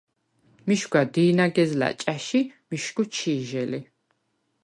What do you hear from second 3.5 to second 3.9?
ლი.